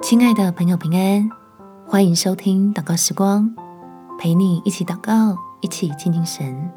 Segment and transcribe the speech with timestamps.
[0.00, 1.28] 亲爱的朋友，平安，
[1.84, 3.52] 欢迎收听祷告时光，
[4.18, 6.70] 陪你一起祷告，一起亲近神。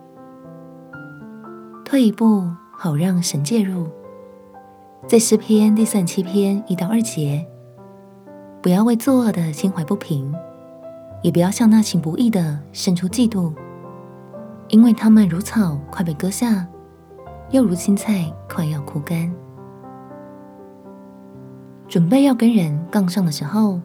[1.86, 3.88] 退一步，好让神介入。
[5.08, 7.46] 在诗篇第三七篇一到二节，
[8.62, 10.34] 不要为作恶的心怀不平，
[11.22, 13.54] 也不要向那行不义的生出嫉妒，
[14.68, 16.68] 因为他们如草快被割下，
[17.52, 19.32] 又如青菜快要枯干。
[21.92, 23.78] 准备要跟人杠上的时候，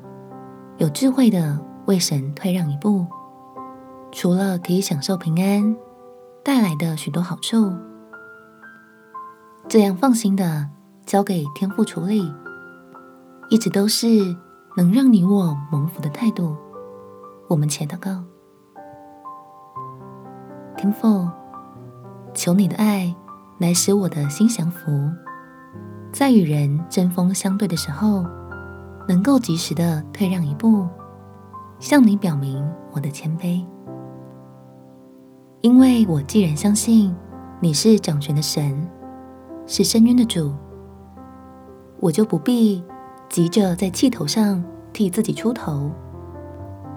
[0.77, 3.05] 有智慧的为神退让一步，
[4.13, 5.77] 除了可以享受平安
[6.45, 7.73] 带来的许多好处，
[9.67, 10.69] 这样放心的
[11.05, 12.33] 交给天父处理，
[13.51, 14.07] 一直都是
[14.77, 16.57] 能让你我蒙福的态度。
[17.49, 18.23] 我们且祷告，
[20.77, 21.29] 天父，
[22.33, 23.13] 求你的爱
[23.59, 24.89] 来使我的心降服。
[26.17, 28.25] 在与人针锋相对的时候，
[29.07, 30.89] 能够及时的退让一步，
[31.79, 33.63] 向你表明我的谦卑。
[35.61, 37.15] 因为我既然相信
[37.61, 38.75] 你是掌权的神，
[39.67, 40.55] 是深渊的主，
[42.01, 42.83] 我就不必
[43.29, 44.65] 急着在气头上
[44.95, 45.91] 替自己出头，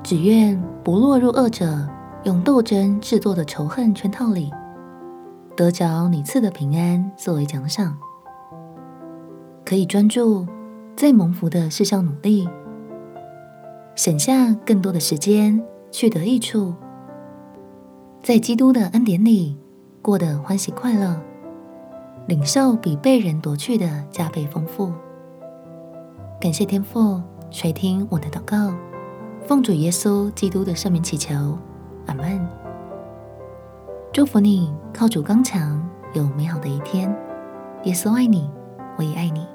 [0.01, 1.85] 只愿不落入恶者
[2.23, 4.49] 用斗争制作的仇恨圈套里，
[5.57, 7.97] 得着你赐的平安作为奖赏。
[9.69, 10.47] 可以专注
[10.95, 12.49] 在蒙福的事上努力，
[13.93, 16.73] 省下更多的时间去得益处，
[18.23, 19.55] 在基督的恩典里
[20.01, 21.21] 过得欢喜快乐，
[22.25, 24.91] 领受比被人夺去的加倍丰富。
[26.41, 28.73] 感谢天父垂听我的祷告，
[29.45, 31.55] 奉主耶稣基督的圣名祈求，
[32.07, 32.43] 阿门。
[34.11, 37.15] 祝福你靠主刚强，有美好的一天。
[37.83, 38.49] 耶稣爱你，
[38.97, 39.45] 我也爱你。